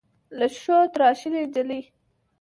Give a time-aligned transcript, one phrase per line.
[0.37, 1.81] له ښیښو تراشلې نجلۍ.